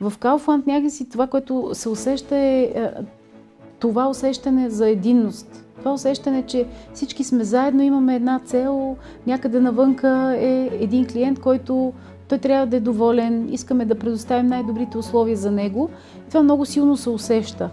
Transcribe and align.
В 0.00 0.12
Kaufland 0.20 0.66
някакси 0.66 1.08
това, 1.08 1.26
което 1.26 1.70
се 1.72 1.88
усеща 1.88 2.36
е, 2.36 2.62
е 2.62 2.90
това 3.78 4.08
усещане 4.08 4.70
за 4.70 4.88
единност. 4.88 5.66
Това 5.78 5.92
усещане, 5.92 6.42
че 6.42 6.66
всички 6.94 7.24
сме 7.24 7.44
заедно, 7.44 7.82
имаме 7.82 8.16
една 8.16 8.40
цел, 8.44 8.96
някъде 9.26 9.60
навънка 9.60 10.36
е 10.38 10.68
един 10.72 11.06
клиент, 11.06 11.40
който 11.40 11.92
той 12.28 12.38
трябва 12.38 12.66
да 12.66 12.76
е 12.76 12.80
доволен, 12.80 13.52
искаме 13.52 13.84
да 13.84 13.94
предоставим 13.94 14.46
най-добрите 14.46 14.98
условия 14.98 15.36
за 15.36 15.50
него. 15.50 15.90
Това 16.28 16.42
много 16.42 16.64
силно 16.64 16.96
се 16.96 17.10
усеща. 17.10 17.70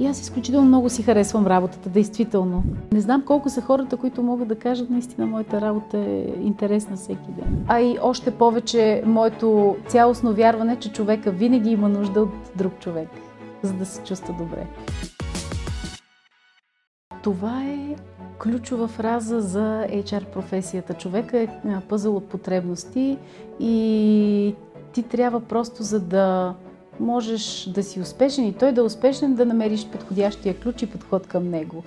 И 0.00 0.06
аз 0.06 0.20
изключително 0.20 0.66
много 0.66 0.88
си 0.88 1.02
харесвам 1.02 1.46
работата, 1.46 1.88
действително. 1.88 2.62
Не 2.92 3.00
знам 3.00 3.22
колко 3.26 3.48
са 3.48 3.60
хората, 3.60 3.96
които 3.96 4.22
могат 4.22 4.48
да 4.48 4.58
кажат, 4.58 4.90
наистина 4.90 5.26
моята 5.26 5.60
работа 5.60 5.98
е 5.98 6.24
интересна 6.42 6.96
всеки 6.96 7.30
ден. 7.30 7.64
А 7.68 7.80
и 7.80 7.98
още 8.02 8.30
повече 8.30 9.02
моето 9.06 9.76
цялостно 9.86 10.32
вярване, 10.34 10.76
че 10.76 10.92
човека 10.92 11.30
винаги 11.30 11.70
има 11.70 11.88
нужда 11.88 12.22
от 12.22 12.50
друг 12.56 12.78
човек, 12.78 13.08
за 13.62 13.72
да 13.72 13.86
се 13.86 14.02
чувства 14.02 14.34
добре. 14.38 14.66
Това 17.22 17.64
е 17.64 17.96
ключова 18.42 18.88
фраза 18.88 19.40
за 19.40 19.86
HR 19.90 20.24
професията. 20.24 20.94
Човека 20.94 21.38
е 21.38 21.48
пъзъл 21.88 22.16
от 22.16 22.28
потребности 22.28 23.18
и 23.60 24.54
ти 24.92 25.02
трябва 25.02 25.40
просто 25.40 25.82
за 25.82 26.00
да 26.00 26.54
можеш 27.00 27.68
да 27.74 27.82
си 27.82 28.00
успешен 28.00 28.46
и 28.46 28.52
той 28.52 28.72
да 28.72 28.80
е 28.80 28.84
успешен 28.84 29.34
да 29.34 29.46
намериш 29.46 29.86
подходящия 29.86 30.60
ключ 30.60 30.82
и 30.82 30.86
подход 30.86 31.26
към 31.26 31.50
него. 31.50 31.82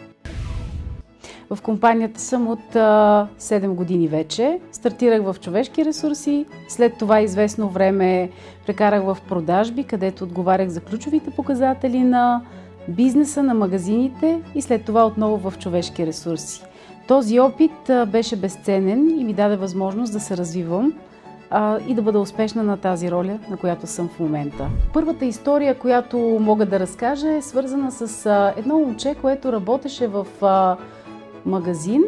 В 1.51 1.61
компанията 1.61 2.19
съм 2.19 2.47
от 2.47 2.75
а, 2.75 3.27
7 3.39 3.67
години 3.67 4.07
вече. 4.07 4.59
Стартирах 4.71 5.23
в 5.23 5.35
човешки 5.41 5.85
ресурси, 5.85 6.45
след 6.67 6.97
това 6.97 7.21
известно 7.21 7.69
време 7.69 8.29
прекарах 8.65 9.03
в 9.03 9.17
продажби, 9.27 9.83
където 9.83 10.23
отговарях 10.23 10.69
за 10.69 10.81
ключовите 10.81 11.31
показатели 11.31 11.99
на 11.99 12.41
бизнеса, 12.87 13.43
на 13.43 13.53
магазините 13.53 14.41
и 14.55 14.61
след 14.61 14.85
това 14.85 15.05
отново 15.05 15.51
в 15.51 15.57
човешки 15.57 16.05
ресурси. 16.05 16.63
Този 17.07 17.39
опит 17.39 17.89
а, 17.89 18.05
беше 18.05 18.35
безценен 18.35 19.19
и 19.19 19.23
ми 19.23 19.33
даде 19.33 19.55
възможност 19.55 20.13
да 20.13 20.19
се 20.19 20.37
развивам 20.37 20.93
а, 21.51 21.79
и 21.87 21.93
да 21.93 22.01
бъда 22.01 22.19
успешна 22.19 22.63
на 22.63 22.77
тази 22.77 23.11
роля, 23.11 23.39
на 23.49 23.57
която 23.57 23.87
съм 23.87 24.09
в 24.09 24.19
момента. 24.19 24.69
Първата 24.93 25.25
история, 25.25 25.79
която 25.79 26.17
мога 26.17 26.65
да 26.65 26.79
разкажа 26.79 27.33
е 27.33 27.41
свързана 27.41 27.91
с 27.91 28.25
а, 28.25 28.53
едно 28.57 28.79
момче, 28.79 29.15
което 29.21 29.51
работеше 29.51 30.07
в 30.07 30.27
а, 30.41 30.77
магазин 31.45 32.03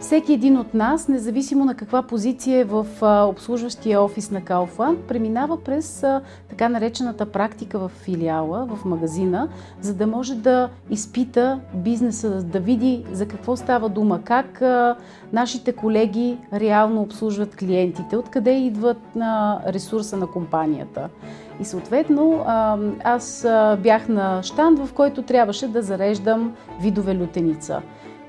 всеки 0.00 0.32
един 0.32 0.58
от 0.58 0.74
нас, 0.74 1.08
независимо 1.08 1.64
на 1.64 1.74
каква 1.74 2.02
позиция 2.02 2.58
е 2.58 2.64
в 2.64 2.86
обслужващия 3.28 4.02
офис 4.02 4.30
на 4.30 4.40
Kaufland, 4.40 4.96
преминава 4.96 5.64
през 5.64 6.04
така 6.48 6.68
наречената 6.68 7.26
практика 7.26 7.78
в 7.78 7.88
филиала, 7.88 8.66
в 8.66 8.84
магазина, 8.84 9.48
за 9.80 9.94
да 9.94 10.06
може 10.06 10.34
да 10.34 10.68
изпита 10.90 11.60
бизнеса, 11.74 12.42
да 12.42 12.60
види 12.60 13.04
за 13.12 13.28
какво 13.28 13.56
става 13.56 13.88
дума, 13.88 14.20
как 14.24 14.62
нашите 15.32 15.72
колеги 15.72 16.38
реално 16.52 17.00
обслужват 17.00 17.56
клиентите, 17.56 18.16
откъде 18.16 18.52
идват 18.52 19.16
на 19.16 19.60
ресурса 19.66 20.16
на 20.16 20.26
компанията. 20.26 21.08
И 21.60 21.64
съответно 21.64 22.44
аз 23.04 23.46
бях 23.82 24.08
на 24.08 24.42
штанд, 24.42 24.78
в 24.78 24.92
който 24.92 25.22
трябваше 25.22 25.68
да 25.68 25.82
зареждам 25.82 26.54
видове 26.80 27.16
лютеница. 27.16 27.82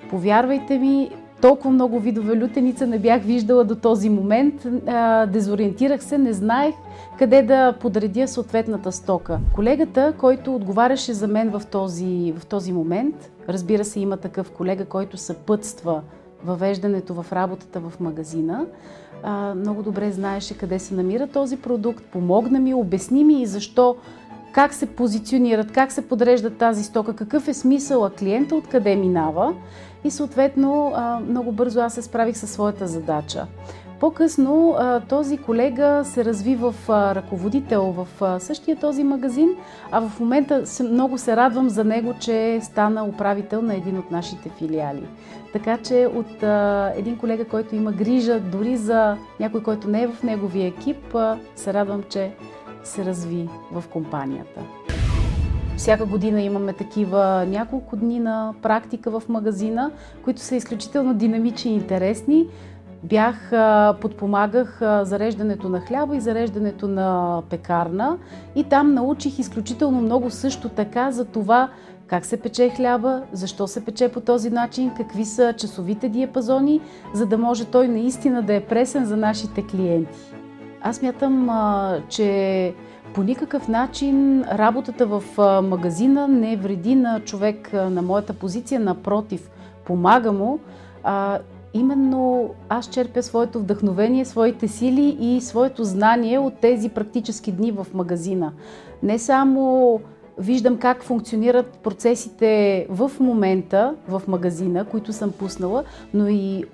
Повярвайте 0.09 0.79
ми, 0.79 1.09
толкова 1.41 1.71
много 1.71 1.99
видове 1.99 2.41
лютеница 2.41 2.87
не 2.87 2.99
бях 2.99 3.21
виждала 3.21 3.63
до 3.63 3.75
този 3.75 4.09
момент. 4.09 4.67
Дезориентирах 5.31 6.03
се, 6.03 6.17
не 6.17 6.33
знаех 6.33 6.75
къде 7.19 7.41
да 7.41 7.73
подредя 7.79 8.27
съответната 8.27 8.91
стока. 8.91 9.39
Колегата, 9.55 10.13
който 10.17 10.55
отговаряше 10.55 11.13
за 11.13 11.27
мен 11.27 11.49
в 11.49 11.61
този, 11.71 12.33
в 12.37 12.45
този 12.45 12.71
момент, 12.71 13.31
разбира 13.49 13.85
се, 13.85 13.99
има 13.99 14.17
такъв 14.17 14.51
колега, 14.51 14.85
който 14.85 15.17
съпътства 15.17 16.01
въвеждането 16.45 17.13
в 17.13 17.33
работата 17.33 17.79
в 17.79 17.99
магазина, 17.99 18.65
много 19.55 19.83
добре 19.83 20.11
знаеше 20.11 20.57
къде 20.57 20.79
се 20.79 20.93
намира 20.93 21.27
този 21.27 21.57
продукт, 21.57 22.05
помогна 22.05 22.59
ми, 22.59 22.73
обясни 22.73 23.23
ми 23.23 23.41
и 23.41 23.45
защо 23.45 23.95
как 24.51 24.73
се 24.73 24.85
позиционират, 24.85 25.71
как 25.71 25.91
се 25.91 26.07
подреждат 26.07 26.57
тази 26.57 26.83
стока, 26.83 27.13
какъв 27.13 27.47
е 27.47 27.53
смисъла 27.53 28.09
клиента, 28.09 28.55
откъде 28.55 28.95
минава 28.95 29.53
и 30.03 30.11
съответно 30.11 30.93
много 31.27 31.51
бързо 31.51 31.79
аз 31.79 31.93
се 31.93 32.01
справих 32.01 32.37
със 32.37 32.51
своята 32.51 32.87
задача. 32.87 33.47
По-късно 33.99 34.75
този 35.09 35.37
колега 35.37 36.01
се 36.05 36.25
разви 36.25 36.55
в 36.55 36.75
ръководител 36.89 37.83
в 37.97 38.39
същия 38.39 38.75
този 38.75 39.03
магазин, 39.03 39.49
а 39.91 40.01
в 40.01 40.19
момента 40.19 40.63
много 40.83 41.17
се 41.17 41.35
радвам 41.35 41.69
за 41.69 41.83
него, 41.83 42.13
че 42.19 42.59
стана 42.61 43.05
управител 43.05 43.61
на 43.61 43.75
един 43.75 43.97
от 43.97 44.11
нашите 44.11 44.49
филиали. 44.49 45.03
Така 45.53 45.77
че 45.77 46.09
от 46.15 46.43
един 46.97 47.17
колега, 47.17 47.45
който 47.45 47.75
има 47.75 47.91
грижа 47.91 48.39
дори 48.39 48.77
за 48.77 49.17
някой, 49.39 49.63
който 49.63 49.89
не 49.89 50.01
е 50.03 50.07
в 50.07 50.23
неговия 50.23 50.67
екип, 50.67 51.15
се 51.55 51.73
радвам, 51.73 52.03
че 52.09 52.31
се 52.83 53.05
разви 53.05 53.49
в 53.71 53.83
компанията. 53.87 54.61
Всяка 55.77 56.05
година 56.05 56.41
имаме 56.41 56.73
такива 56.73 57.45
няколко 57.47 57.95
дни 57.95 58.19
на 58.19 58.53
практика 58.61 59.19
в 59.19 59.29
магазина, 59.29 59.91
които 60.23 60.41
са 60.41 60.55
изключително 60.55 61.13
динамични 61.13 61.71
и 61.71 61.75
интересни. 61.75 62.47
Бях, 63.03 63.51
подпомагах 64.01 64.77
зареждането 65.03 65.69
на 65.69 65.79
хляба 65.79 66.15
и 66.15 66.21
зареждането 66.21 66.87
на 66.87 67.41
пекарна 67.49 68.17
и 68.55 68.63
там 68.63 68.93
научих 68.93 69.39
изключително 69.39 70.01
много 70.01 70.29
също 70.29 70.69
така 70.69 71.11
за 71.11 71.25
това 71.25 71.69
как 72.07 72.25
се 72.25 72.37
пече 72.37 72.69
хляба, 72.69 73.21
защо 73.31 73.67
се 73.67 73.85
пече 73.85 74.09
по 74.09 74.21
този 74.21 74.49
начин, 74.49 74.91
какви 74.97 75.25
са 75.25 75.53
часовите 75.57 76.09
диапазони, 76.09 76.81
за 77.13 77.25
да 77.25 77.37
може 77.37 77.65
той 77.65 77.87
наистина 77.87 78.41
да 78.41 78.53
е 78.53 78.65
пресен 78.65 79.05
за 79.05 79.17
нашите 79.17 79.67
клиенти. 79.67 80.30
Аз 80.83 81.01
мятам, 81.01 81.49
че 82.09 82.73
по 83.13 83.23
никакъв 83.23 83.67
начин 83.67 84.43
работата 84.43 85.05
в 85.05 85.23
магазина 85.63 86.27
не 86.27 86.57
вреди 86.57 86.95
на 86.95 87.19
човек 87.19 87.73
на 87.73 88.01
моята 88.01 88.33
позиция, 88.33 88.79
напротив, 88.79 89.49
помага 89.85 90.31
му. 90.31 90.59
А, 91.03 91.39
именно 91.73 92.49
аз 92.69 92.89
черпя 92.89 93.23
своето 93.23 93.59
вдъхновение, 93.59 94.25
своите 94.25 94.67
сили 94.67 95.17
и 95.19 95.41
своето 95.41 95.83
знание 95.83 96.39
от 96.39 96.53
тези 96.53 96.89
практически 96.89 97.51
дни 97.51 97.71
в 97.71 97.87
магазина. 97.93 98.51
Не 99.03 99.19
само 99.19 99.99
виждам 100.41 100.77
как 100.77 101.03
функционират 101.03 101.79
процесите 101.83 102.85
в 102.89 103.11
момента 103.19 103.95
в 104.07 104.21
магазина, 104.27 104.85
които 104.85 105.13
съм 105.13 105.31
пуснала, 105.31 105.83
но 106.13 106.27
и 106.27 106.65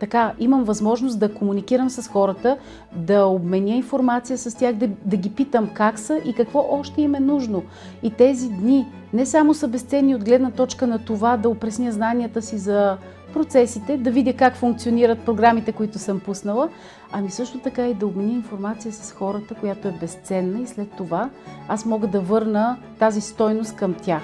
така 0.00 0.32
имам 0.38 0.64
възможност 0.64 1.18
да 1.18 1.34
комуникирам 1.34 1.90
с 1.90 2.08
хората, 2.08 2.56
да 2.92 3.26
обменя 3.26 3.74
информация 3.74 4.38
с 4.38 4.58
тях, 4.58 4.74
да, 4.74 4.88
да 5.04 5.16
ги 5.16 5.30
питам 5.30 5.70
как 5.74 5.98
са 5.98 6.20
и 6.24 6.32
какво 6.32 6.66
още 6.70 7.02
им 7.02 7.14
е 7.14 7.20
нужно. 7.20 7.62
И 8.02 8.10
тези 8.10 8.48
дни 8.48 8.86
не 9.12 9.26
само 9.26 9.54
са 9.54 9.68
безценни 9.68 10.14
от 10.14 10.24
гледна 10.24 10.50
точка 10.50 10.86
на 10.86 10.98
това 10.98 11.36
да 11.36 11.48
опресня 11.48 11.92
знанията 11.92 12.42
си 12.42 12.58
за 12.58 12.96
процесите, 13.32 13.96
да 13.96 14.10
видя 14.10 14.32
как 14.32 14.56
функционират 14.56 15.24
програмите, 15.24 15.72
които 15.72 15.98
съм 15.98 16.20
пуснала, 16.20 16.68
ами 17.12 17.30
също 17.30 17.58
така 17.58 17.88
и 17.88 17.94
да 17.94 18.06
обменя 18.06 18.32
информация 18.32 18.92
с 18.92 19.12
хората, 19.12 19.54
която 19.54 19.88
е 19.88 19.92
безценна 20.00 20.60
и 20.60 20.66
след 20.66 20.90
това 20.96 21.30
аз 21.68 21.84
мога 21.84 22.06
да 22.06 22.20
върна 22.20 22.76
тази 22.98 23.20
стойност 23.20 23.76
към 23.76 23.94
тях. 23.94 24.22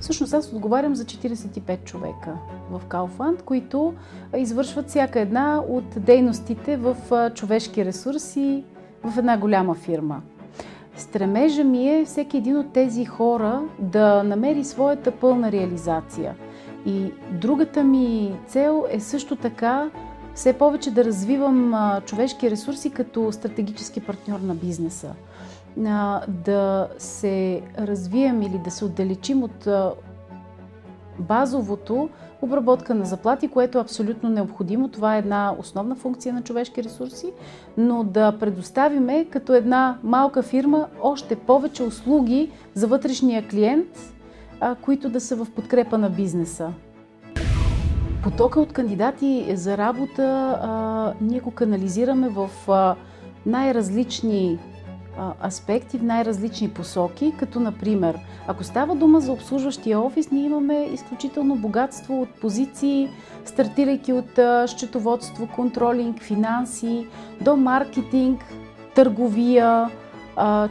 Всъщност 0.00 0.34
аз 0.34 0.52
отговарям 0.52 0.94
за 0.94 1.04
45 1.04 1.84
човека 1.84 2.36
в 2.70 2.82
Kaufland, 2.88 3.42
които 3.42 3.94
извършват 4.36 4.88
всяка 4.88 5.20
една 5.20 5.62
от 5.68 5.84
дейностите 5.96 6.76
в 6.76 6.96
човешки 7.34 7.84
ресурси 7.84 8.64
в 9.04 9.18
една 9.18 9.38
голяма 9.38 9.74
фирма. 9.74 10.22
Стремежа 10.98 11.64
ми 11.64 11.88
е 11.88 12.04
всеки 12.04 12.36
един 12.36 12.56
от 12.56 12.72
тези 12.72 13.04
хора 13.04 13.62
да 13.78 14.22
намери 14.22 14.64
своята 14.64 15.10
пълна 15.10 15.52
реализация. 15.52 16.34
И 16.86 17.12
другата 17.32 17.84
ми 17.84 18.36
цел 18.46 18.84
е 18.90 19.00
също 19.00 19.36
така 19.36 19.90
все 20.34 20.52
повече 20.52 20.90
да 20.90 21.04
развивам 21.04 21.74
човешки 22.06 22.50
ресурси 22.50 22.90
като 22.90 23.32
стратегически 23.32 24.00
партньор 24.00 24.40
на 24.40 24.54
бизнеса. 24.54 25.14
Да 26.28 26.88
се 26.98 27.62
развием 27.78 28.42
или 28.42 28.58
да 28.64 28.70
се 28.70 28.84
отдалечим 28.84 29.42
от 29.42 29.68
базовото 31.18 32.08
обработка 32.42 32.94
на 32.94 33.04
заплати, 33.04 33.48
което 33.48 33.78
е 33.78 33.80
абсолютно 33.80 34.28
необходимо. 34.28 34.88
Това 34.88 35.16
е 35.16 35.18
една 35.18 35.54
основна 35.58 35.94
функция 35.94 36.34
на 36.34 36.42
човешки 36.42 36.84
ресурси, 36.84 37.32
но 37.76 38.04
да 38.04 38.38
предоставиме 38.38 39.24
като 39.24 39.54
една 39.54 39.98
малка 40.02 40.42
фирма 40.42 40.86
още 41.02 41.36
повече 41.36 41.82
услуги 41.82 42.50
за 42.74 42.86
вътрешния 42.86 43.48
клиент, 43.48 43.88
които 44.82 45.08
да 45.08 45.20
са 45.20 45.36
в 45.36 45.46
подкрепа 45.50 45.98
на 45.98 46.10
бизнеса. 46.10 46.72
Потока 48.22 48.60
от 48.60 48.72
кандидати 48.72 49.52
за 49.54 49.78
работа 49.78 51.14
ние 51.20 51.40
го 51.40 51.50
канализираме 51.50 52.28
в 52.28 52.50
най-различни 53.46 54.58
аспекти 55.44 55.98
в 55.98 56.02
най-различни 56.02 56.70
посоки, 56.70 57.34
като 57.38 57.60
например, 57.60 58.18
ако 58.46 58.64
става 58.64 58.94
дума 58.94 59.20
за 59.20 59.32
обслужващия 59.32 60.00
офис, 60.00 60.30
ние 60.30 60.44
имаме 60.44 60.88
изключително 60.92 61.56
богатство 61.56 62.22
от 62.22 62.28
позиции, 62.28 63.08
стартирайки 63.44 64.12
от 64.12 64.38
счетоводство, 64.66 65.48
контролинг, 65.54 66.22
финанси, 66.22 67.06
до 67.40 67.56
маркетинг, 67.56 68.40
търговия, 68.94 69.90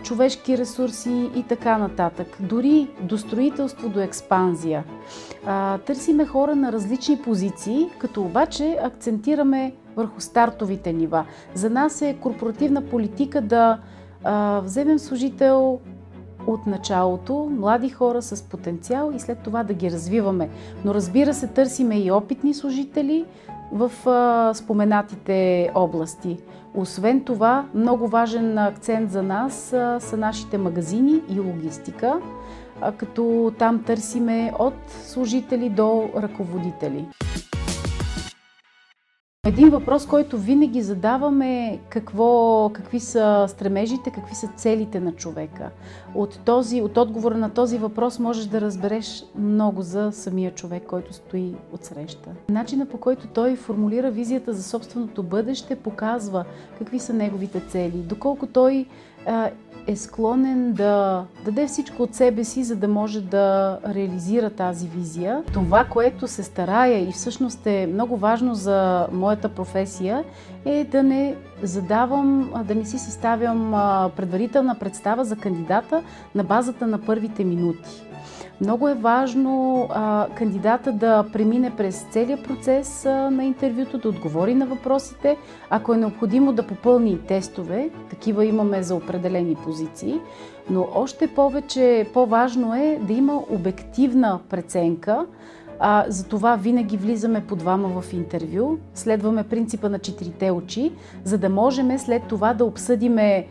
човешки 0.04 0.58
ресурси 0.58 1.30
и 1.36 1.44
така 1.44 1.78
нататък. 1.78 2.38
Дори 2.40 2.88
до 3.02 3.18
строителство, 3.18 3.90
до 3.90 4.00
експанзия. 4.00 4.84
Търсиме 5.86 6.26
хора 6.26 6.56
на 6.56 6.72
различни 6.72 7.18
позиции, 7.18 7.90
като 7.98 8.22
обаче 8.22 8.78
акцентираме 8.84 9.74
върху 9.96 10.22
стартовите 10.22 10.94
нива. 10.94 11.26
За 11.54 11.70
нас 11.70 12.02
е 12.02 12.18
корпоративна 12.22 12.82
политика 12.82 13.42
да 13.42 13.80
а, 14.24 14.62
вземем 14.64 15.00
служител 15.00 15.80
от 16.48 16.68
началото, 16.68 17.50
млади 17.52 17.90
хора 17.90 18.22
с 18.22 18.44
потенциал 18.44 19.12
и 19.16 19.20
след 19.20 19.40
това 19.40 19.64
да 19.64 19.74
ги 19.74 19.92
развиваме. 19.92 20.50
Но 20.86 20.94
разбира 20.94 21.34
се, 21.34 21.48
търсиме 21.48 22.00
и 22.00 22.12
опитни 22.12 22.54
служители 22.54 23.26
в 23.72 23.92
а, 24.10 24.54
споменатите 24.54 25.70
области. 25.76 26.38
Освен 26.76 27.24
това, 27.24 27.66
много 27.74 28.08
важен 28.08 28.58
акцент 28.58 29.12
за 29.12 29.24
нас 29.24 29.74
а, 29.74 30.00
са 30.00 30.18
нашите 30.18 30.58
магазини 30.58 31.22
и 31.30 31.40
логистика, 31.40 32.20
а, 32.82 32.92
като 32.92 33.52
там 33.60 33.84
търсиме 33.84 34.54
от 34.60 34.90
служители 34.90 35.70
до 35.70 36.10
ръководители. 36.18 37.06
Един 39.48 39.70
въпрос, 39.70 40.06
който 40.06 40.38
винаги 40.38 40.82
задаваме 40.82 41.80
какво, 41.90 42.70
какви 42.74 43.00
са 43.00 43.46
стремежите, 43.48 44.12
какви 44.12 44.36
са 44.36 44.50
целите 44.56 45.00
на 45.00 45.12
човека. 45.12 45.70
От, 46.16 46.40
този, 46.46 46.82
от 46.82 46.98
отговора 46.98 47.38
на 47.38 47.50
този 47.50 47.78
въпрос 47.78 48.20
можеш 48.20 48.46
да 48.46 48.62
разбереш 48.62 49.24
много 49.40 49.82
за 49.82 50.12
самия 50.12 50.52
човек, 50.52 50.84
който 50.88 51.14
стои 51.14 51.56
от 51.74 51.86
среща. 51.86 52.30
Начина 52.50 52.86
по 52.86 52.98
който 52.98 53.28
той 53.28 53.56
формулира 53.56 54.12
визията 54.12 54.54
за 54.54 54.64
собственото 54.64 55.24
бъдеще 55.24 55.76
показва 55.76 56.46
какви 56.78 57.00
са 57.00 57.14
неговите 57.14 57.60
цели, 57.60 57.98
доколко 57.98 58.48
той 58.48 58.86
е 59.88 59.96
склонен 59.96 60.74
да 60.74 61.26
даде 61.46 61.68
всичко 61.68 62.04
от 62.04 62.16
себе 62.16 62.44
си, 62.44 62.64
за 62.64 62.76
да 62.76 62.88
може 62.88 63.22
да 63.22 63.80
реализира 63.88 64.50
тази 64.50 64.88
визия. 64.88 65.44
Това, 65.54 65.86
което 65.86 66.28
се 66.28 66.44
старая 66.44 67.10
и 67.10 67.12
всъщност 67.12 67.68
е 67.68 67.88
много 67.94 68.18
важно 68.18 68.56
за 68.56 69.08
моята 69.12 69.50
професия, 69.50 70.24
е 70.66 70.84
да 70.84 71.04
не 71.04 71.36
задавам, 71.64 72.52
да 72.66 72.76
не 72.76 72.86
си 72.86 73.00
съставям 73.00 73.72
предварителна 74.16 74.76
представа 74.80 75.26
за 75.26 75.36
кандидата 75.36 76.04
на 76.36 76.44
базата 76.44 76.88
на 76.88 77.02
първите 77.02 77.44
минути. 77.44 78.07
Много 78.62 78.90
е 78.90 78.94
важно 78.94 79.88
а, 79.90 80.28
кандидата 80.36 80.92
да 80.92 81.26
премине 81.34 81.76
през 81.78 82.08
целият 82.12 82.44
процес 82.44 83.06
а, 83.06 83.30
на 83.30 83.44
интервюто, 83.44 83.98
да 83.98 84.10
отговори 84.10 84.56
на 84.56 84.66
въпросите. 84.66 85.38
Ако 85.70 85.94
е 85.94 85.98
необходимо 85.98 86.54
да 86.54 86.68
попълни 86.68 87.20
тестове, 87.20 87.90
такива 88.10 88.46
имаме 88.46 88.84
за 88.84 88.96
определени 88.96 89.56
позиции, 89.56 90.20
но 90.70 90.88
още 90.94 91.28
повече 91.28 92.10
по-важно 92.14 92.76
е 92.76 93.00
да 93.02 93.14
има 93.14 93.44
обективна 93.50 94.40
преценка. 94.50 95.26
А, 95.80 96.06
за 96.08 96.28
това 96.28 96.56
винаги 96.56 96.98
влизаме 96.98 97.46
по 97.48 97.56
двама 97.56 98.02
в 98.02 98.14
интервю, 98.14 98.78
следваме 98.94 99.44
принципа 99.44 99.90
на 99.90 100.00
четирите 100.00 100.52
очи, 100.52 100.92
за 101.24 101.38
да 101.38 101.50
можем 101.50 102.00
след 102.00 102.24
това 102.24 102.54
да 102.54 102.66
обсъдиме 102.66 103.48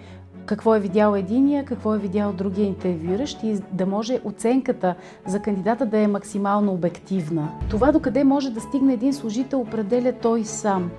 какво 0.47 0.75
е 0.75 0.81
видял 0.81 1.15
единия, 1.15 1.65
какво 1.65 1.95
е 1.95 1.99
видял 1.99 2.33
другия 2.33 2.67
интервюиращ 2.67 3.43
и 3.43 3.59
да 3.73 3.87
може 3.87 4.21
оценката 4.25 4.95
за 5.27 5.41
кандидата 5.43 5.87
да 5.87 5.99
е 5.99 6.09
максимално 6.09 6.73
обективна. 6.73 7.49
Това 7.71 7.93
докъде 7.93 8.25
може 8.25 8.51
да 8.51 8.61
стигне 8.61 8.93
един 8.93 9.15
служител 9.15 9.61
определя 9.61 10.13
той 10.23 10.45
сам. 10.45 10.91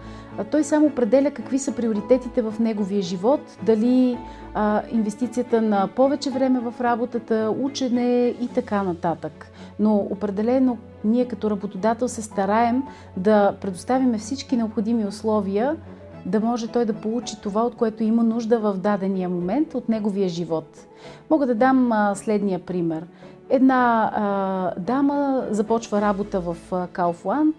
Той 0.51 0.63
сам 0.63 0.85
определя 0.85 1.31
какви 1.31 1.59
са 1.59 1.71
приоритетите 1.71 2.41
в 2.41 2.53
неговия 2.59 3.01
живот, 3.01 3.39
дали 3.63 4.17
а, 4.53 4.81
инвестицията 4.91 5.61
на 5.61 5.87
повече 5.95 6.29
време 6.29 6.59
в 6.59 6.73
работата, 6.81 7.53
учене 7.61 8.27
и 8.41 8.47
така 8.55 8.83
нататък. 8.83 9.51
Но 9.79 9.95
определено 9.95 10.77
ние 11.03 11.25
като 11.25 11.49
работодател 11.49 12.07
се 12.07 12.21
стараем 12.21 12.83
да 13.17 13.55
предоставим 13.61 14.17
всички 14.17 14.57
необходими 14.57 15.05
условия, 15.05 15.75
да 16.27 16.39
може 16.39 16.67
той 16.67 16.85
да 16.85 16.93
получи 16.93 17.41
това, 17.41 17.61
от 17.61 17.75
което 17.75 18.03
има 18.03 18.23
нужда 18.23 18.59
в 18.59 18.77
дадения 18.77 19.29
момент 19.29 19.73
от 19.73 19.89
неговия 19.89 20.29
живот. 20.29 20.87
Мога 21.29 21.45
да 21.45 21.55
дам 21.55 21.91
а, 21.91 22.15
следния 22.15 22.59
пример. 22.59 23.05
Една 23.49 24.11
а, 24.15 24.79
дама 24.79 25.43
започва 25.49 26.01
работа 26.01 26.39
в 26.39 26.57
Кауфланд, 26.91 27.55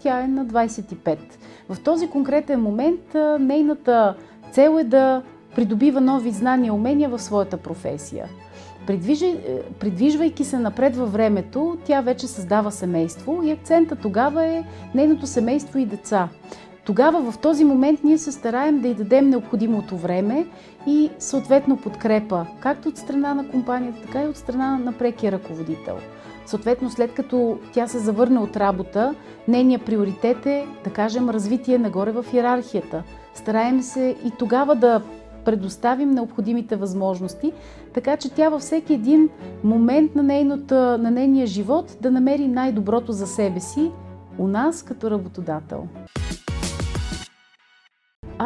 тя 0.00 0.20
е 0.20 0.28
на 0.28 0.46
25. 0.46 1.18
В 1.68 1.80
този 1.84 2.10
конкретен 2.10 2.60
момент 2.60 3.14
а, 3.14 3.38
нейната 3.40 4.14
цел 4.52 4.78
е 4.80 4.84
да 4.84 5.22
придобива 5.54 6.00
нови 6.00 6.30
знания 6.30 6.68
и 6.68 6.70
умения 6.70 7.08
в 7.08 7.18
своята 7.18 7.56
професия. 7.56 8.28
Придвижи, 8.86 9.36
придвижвайки 9.80 10.44
се 10.44 10.58
напред 10.58 10.96
във 10.96 11.12
времето, 11.12 11.78
тя 11.84 12.00
вече 12.00 12.26
създава 12.26 12.72
семейство 12.72 13.42
и 13.44 13.50
акцента 13.50 13.96
тогава 13.96 14.44
е 14.44 14.64
нейното 14.94 15.26
семейство 15.26 15.78
и 15.78 15.86
деца 15.86 16.28
тогава 16.90 17.32
в 17.32 17.38
този 17.38 17.64
момент 17.64 18.04
ние 18.04 18.18
се 18.18 18.32
стараем 18.32 18.80
да 18.80 18.88
й 18.88 18.94
дадем 18.94 19.28
необходимото 19.28 19.96
време 19.96 20.46
и 20.86 21.10
съответно 21.18 21.76
подкрепа, 21.76 22.46
както 22.60 22.88
от 22.88 22.96
страна 22.96 23.34
на 23.34 23.48
компанията, 23.48 24.02
така 24.02 24.22
и 24.22 24.26
от 24.26 24.36
страна 24.36 24.78
на 24.78 24.92
прекия 24.92 25.32
ръководител. 25.32 25.96
Съответно, 26.46 26.90
след 26.90 27.14
като 27.14 27.58
тя 27.72 27.86
се 27.86 27.98
завърне 27.98 28.38
от 28.38 28.56
работа, 28.56 29.14
нейният 29.48 29.82
приоритет 29.82 30.46
е, 30.46 30.66
да 30.84 30.90
кажем, 30.90 31.30
развитие 31.30 31.78
нагоре 31.78 32.12
в 32.12 32.26
иерархията. 32.32 33.02
Стараем 33.34 33.82
се 33.82 34.16
и 34.24 34.30
тогава 34.38 34.76
да 34.76 35.02
предоставим 35.44 36.10
необходимите 36.10 36.76
възможности, 36.76 37.52
така 37.94 38.16
че 38.16 38.30
тя 38.30 38.48
във 38.48 38.60
всеки 38.60 38.94
един 38.94 39.28
момент 39.64 40.14
на, 40.14 40.22
нейната, 40.22 40.98
на 40.98 41.10
нейния 41.10 41.46
живот 41.46 41.96
да 42.00 42.10
намери 42.10 42.48
най-доброто 42.48 43.12
за 43.12 43.26
себе 43.26 43.60
си 43.60 43.90
у 44.38 44.48
нас 44.48 44.82
като 44.82 45.10
работодател. 45.10 45.86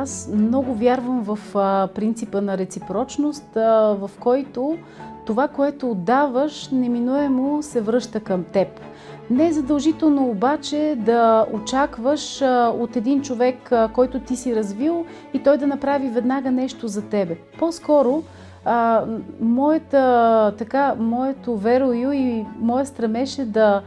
Аз 0.05 0.31
много 0.35 0.75
вярвам 0.75 1.23
в 1.23 1.39
принципа 1.95 2.41
на 2.41 2.59
реципрочност, 2.59 3.49
в 3.55 4.11
който 4.21 4.79
това, 5.27 5.49
което 5.49 5.91
отдаваш, 5.91 6.69
неминуемо 6.69 7.63
се 7.63 7.81
връща 7.81 8.21
към 8.21 8.45
теб. 8.45 8.69
Не 9.31 9.47
е 9.47 9.53
задължително 9.53 10.31
обаче 10.31 10.97
да 10.99 11.47
очакваш 11.53 12.43
от 12.79 12.97
един 12.97 13.23
човек, 13.23 13.73
който 13.95 14.21
ти 14.21 14.37
си 14.37 14.57
развил 14.57 15.05
и 15.35 15.43
той 15.43 15.59
да 15.59 15.67
направи 15.67 16.09
веднага 16.09 16.51
нещо 16.51 16.89
за 16.89 17.03
тебе. 17.03 17.37
По-скоро, 17.59 18.23
а, 18.65 19.05
моята, 19.41 20.55
така, 20.59 20.95
моето 20.99 21.57
верою 21.57 22.13
и 22.13 22.47
моя 22.61 22.87
стремеж 22.87 23.39
е 23.39 23.45
да 23.45 23.83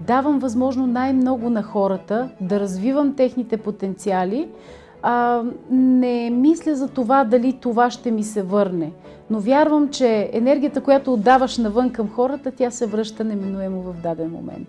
давам 0.00 0.38
възможно 0.38 0.86
най-много 0.86 1.50
на 1.50 1.62
хората, 1.62 2.28
да 2.40 2.60
развивам 2.60 3.14
техните 3.16 3.56
потенциали, 3.56 4.48
а, 5.02 5.42
не 5.70 6.30
мисля 6.30 6.74
за 6.74 6.88
това 6.88 7.24
дали 7.24 7.52
това 7.52 7.90
ще 7.90 8.10
ми 8.10 8.24
се 8.24 8.42
върне. 8.42 8.92
Но 9.30 9.40
вярвам, 9.40 9.88
че 9.88 10.30
енергията, 10.32 10.80
която 10.80 11.12
отдаваш 11.12 11.58
навън 11.58 11.90
към 11.90 12.08
хората, 12.08 12.50
тя 12.50 12.70
се 12.70 12.86
връща 12.86 13.24
неминуемо 13.24 13.82
в 13.82 13.94
даден 14.02 14.30
момент. 14.30 14.68